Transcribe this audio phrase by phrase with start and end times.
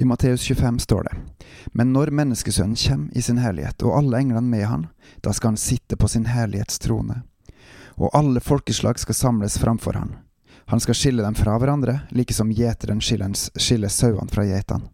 [0.00, 1.16] I Matteus 25 står det,
[1.66, 4.86] Men når Menneskesønnen kommer i sin herlighet, og alle englene med han,
[5.20, 7.18] da skal han sitte på sin herlighetstrone.
[8.00, 10.16] Og alle folkeslag skal samles framfor han.
[10.72, 14.88] Han skal skille dem fra hverandre, like som gjeteren skiller sauene fra geitene.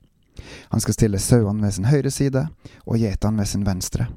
[0.75, 2.49] Han skal stille sauene ved sin høyre side
[2.83, 4.11] og geitene ved sin venstre.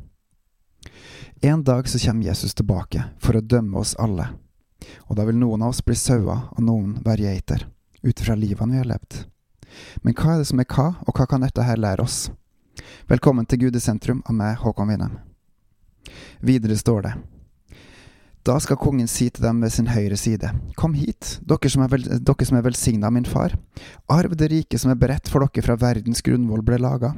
[1.45, 4.31] En dag så kommer Jesus tilbake for å dømme oss alle.
[5.05, 7.69] Og da vil noen av oss bli sauer og noen være geiter,
[8.01, 9.27] ut fra livene vi har levd.
[10.03, 12.29] Men hva er det som er hva, og hva kan dette her lære oss?
[13.09, 15.17] Velkommen til Gud i sentrum av meg, Håkon Winnem.
[16.45, 17.13] Videre står det.
[18.47, 21.89] Da skal kongen si til dem ved sin høyre side, Kom hit, dere som er,
[21.91, 23.57] vel, dere som er velsigna av min far.
[24.09, 27.13] Arv det rike som er beredt for dere fra verdens grunnvoll ble laga.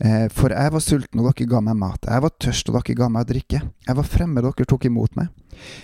[0.00, 2.08] Eh, for jeg var sulten, og dere ga meg mat.
[2.08, 3.60] Jeg var tørst, og dere ga meg å drikke.
[3.86, 5.30] Jeg var fremmed, og dere tok imot meg.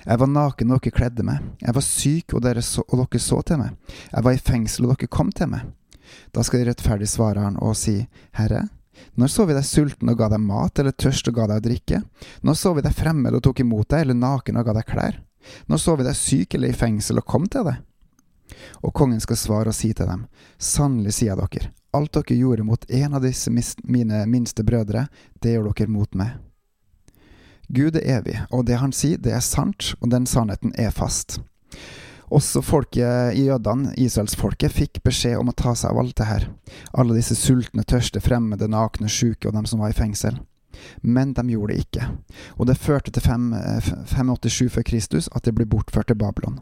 [0.07, 1.47] Jeg var naken, og dere kledde meg.
[1.63, 3.79] Jeg var syk, og dere, så, og dere så til meg.
[4.11, 5.71] Jeg var i fengsel, og dere kom til meg.
[6.35, 8.01] Da skal de rettferdig svare han og si,
[8.35, 8.67] Herre,
[9.17, 11.65] når så vi deg sulten og ga deg mat, eller tørst og ga deg å
[11.65, 12.01] drikke?
[12.47, 15.21] Når så vi deg fremmed og tok imot deg, eller naken og ga deg klær?
[15.71, 17.81] Når så vi deg syk eller i fengsel og kom til deg?
[18.83, 20.27] Og kongen skal svare og si til dem,
[20.59, 25.07] sannelig sier jeg dere, alt dere gjorde mot en av disse mine minste brødre,
[25.43, 26.39] det gjør dere mot meg.
[27.71, 31.39] Gud er evig, og det han sier, det er sant, og den sannheten er fast.
[32.31, 36.47] Også folket i jødene, israelsfolket, fikk beskjed om å ta seg av alt det her.
[36.95, 40.39] Alle disse sultne, tørste, fremmede, nakne, sjuke og dem som var i fengsel.
[41.03, 42.07] Men de gjorde det ikke,
[42.57, 46.61] og det førte til 587 før Kristus at de ble bortført til Babylon.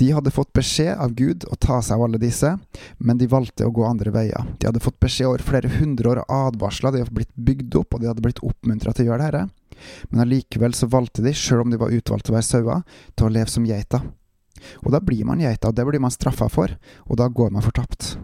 [0.00, 2.52] De hadde fått beskjed av Gud å ta seg av alle disse,
[2.98, 4.52] men de valgte å gå andre veier.
[4.58, 7.94] De hadde fått beskjed over flere hundre år av advarsler, de hadde blitt bygd opp,
[7.94, 9.76] og de hadde blitt oppmuntra til å gjøre dette.
[10.10, 12.82] Men allikevel så valgte de, sjøl om de var utvalgt til å være sauer,
[13.14, 14.04] til å leve som geiter.
[14.84, 16.76] Og da blir man geita, og det blir man straffa for,
[17.08, 18.14] og da går man fortapt.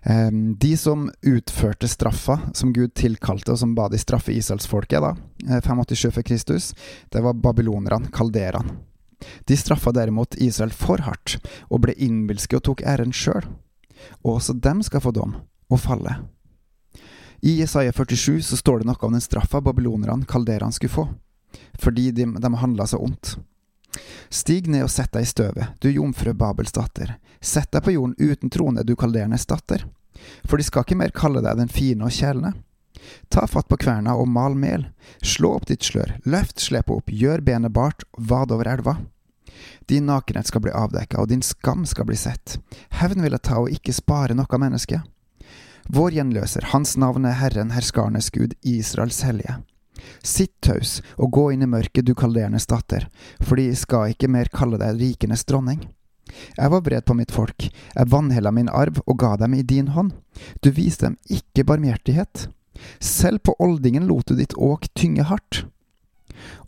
[0.00, 5.60] Um, de som utførte straffa som Gud tilkalte, og som ba de straffe Israelsfolket, da,
[5.60, 6.70] 587 eh, før Kristus,
[7.12, 8.78] det var babylonerne, kalderene.
[9.48, 11.38] De straffa derimot Israel for hardt,
[11.68, 13.46] og ble innbilske og tok æren sjøl.
[14.24, 15.36] Og også dem skal få dom,
[15.70, 16.16] og falle.
[17.40, 21.06] I Jesaja 47 så står det noe om den straffa babylonerne, kalderene, skulle få,
[21.80, 23.38] fordi de, de handla så ondt.
[24.30, 27.16] Stig ned og sett deg i støvet, du jomfru Babels datter.
[27.40, 29.86] Sett deg på jorden uten trone, du kaldernes datter.
[30.44, 32.52] For de skal ikke mer kalle deg den fine og kjælende.
[33.28, 34.88] Ta fatt på kverna og mal mel.
[35.22, 38.96] Slå opp ditt slør, løft slepet opp, gjør benet bart, vad over elva.
[39.86, 42.58] Din nakenhet skal bli avdekka, og din skam skal bli sett.
[43.00, 45.02] Hevn vil jeg ta og ikke spare noe menneske.
[45.90, 49.58] Vår gjenløser, hans navn er Herren, herskarnes Gud, Israels hellige.
[50.22, 53.08] Sitt taus og gå inn i mørket, du kaldernes datter,
[53.42, 55.82] for de skal ikke mer kalle deg rikenes dronning.
[56.56, 59.90] Jeg var vred på mitt folk, jeg vanhella min arv og ga dem i din
[59.96, 60.14] hånd.
[60.62, 62.46] Du viste dem ikke barmhjertighet.
[62.98, 65.64] Selv på oldingen lot du ditt åk tynge hardt.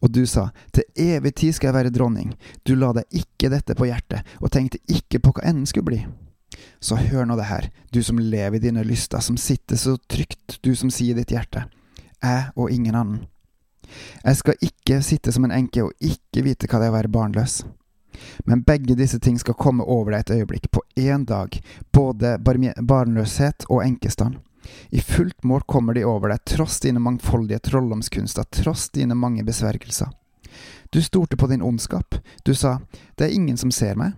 [0.03, 2.35] Og du sa, til evig tid skal jeg være dronning,
[2.67, 6.01] du la deg ikke dette på hjertet, og tenkte ikke på hva enden skulle bli.
[6.83, 10.59] Så hør nå det her, du som lever i dine lyster, som sitter så trygt,
[10.61, 11.65] du som sier ditt hjerte,
[12.23, 13.23] jeg og ingen annen.
[14.25, 17.13] Jeg skal ikke sitte som en enke og ikke vite hva det er å være
[17.13, 17.63] barnløs.
[18.47, 21.57] Men begge disse ting skal komme over deg et øyeblikk, på én dag,
[21.93, 24.39] både barnløshet og enkestand.
[24.91, 30.11] I fullt mål kommer de over deg, tross dine mangfoldige trolldomskunster, tross dine mange besvergelser.
[30.93, 32.15] Du stolte på din ondskap,
[32.45, 32.79] du sa,
[33.17, 34.13] det er ingen som ser meg.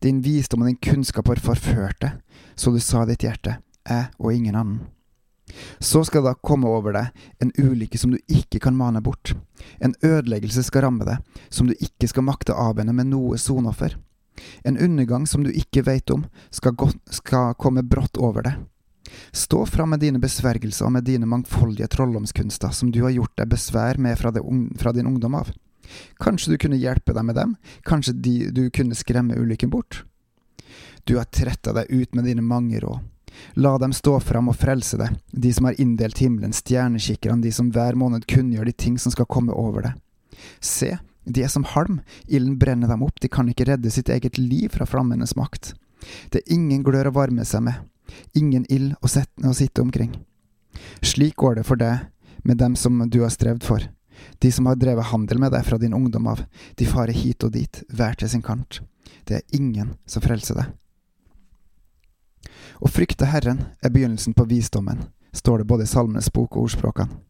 [0.00, 2.20] Din visdom og din kunnskap har forført deg,
[2.54, 3.58] så du sa ditt hjerte,
[3.88, 4.80] jeg og ingen annen.
[5.78, 7.10] Så skal da komme over deg
[7.42, 9.34] en ulykke som du ikke kan mane bort.
[9.82, 11.18] En ødeleggelse skal ramme deg,
[11.50, 13.96] som du ikke skal makte avvenne med noe sonoffer.
[14.64, 16.24] En undergang som du ikke veit om,
[16.54, 16.76] skal,
[17.10, 18.60] skal komme brått over deg.
[19.32, 23.50] Stå fram med dine besvergelser og med dine mangfoldige trolldomskunster som du har gjort deg
[23.52, 24.42] besvær med fra, det,
[24.78, 25.52] fra din ungdom av.
[26.22, 27.56] Kanskje du kunne hjelpe deg med dem,
[27.86, 30.04] kanskje de, du kunne skremme ulykken bort?
[31.04, 33.00] Du har tretta deg ut med dine mange råd.
[33.54, 37.70] La dem stå fram og frelse deg, de som har inndelt himmelen, stjernekikkerne, de som
[37.74, 40.00] hver måned kunngjør de ting som skal komme over deg.
[40.60, 44.38] Se, de er som halm, ilden brenner dem opp, de kan ikke redde sitt eget
[44.38, 45.74] liv fra flammenes makt.
[46.30, 47.74] Det er ingen glør å varme seg med,
[48.34, 50.14] ingen ild å, å sitte omkring.
[51.02, 52.08] Slik går det for deg
[52.44, 53.84] med dem som du har strevd for.
[54.38, 56.42] De som har drevet handel med deg fra din ungdom av,
[56.76, 58.80] de farer hit og dit, hver til sin kant.
[59.24, 60.72] Det er ingen som frelser deg.
[62.80, 65.04] Å frykte Herren er begynnelsen på visdommen,
[65.36, 67.20] står det både i Salmenes bok og ordspråkene.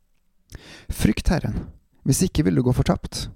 [0.90, 1.66] Frykt Herren,
[2.06, 3.28] hvis ikke vil du gå fortapt.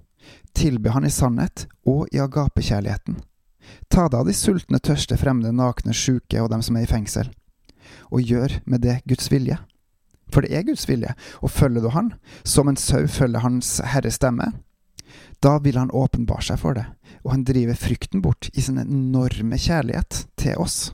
[0.55, 3.19] Tilbe Han i sannhet og i agapekjærligheten.
[3.89, 7.31] Ta deg av de sultne, tørste, fremmede, nakne, sjuke og dem som er i fengsel,
[8.11, 9.57] og gjør med det Guds vilje.
[10.33, 12.13] For det er Guds vilje, og følger du Han,
[12.43, 14.51] som en sau følger Hans Herres stemme,
[15.43, 16.85] da vil Han åpenbare seg for det,
[17.23, 20.93] og Han driver frykten bort i sin enorme kjærlighet til oss.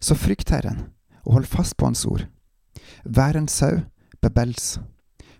[0.00, 0.86] Så frykt Herren,
[1.26, 2.28] og hold fast på Hans ord.
[3.04, 3.82] Vær en sau,
[4.22, 4.78] bebels,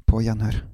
[0.06, 0.64] på gjenhør.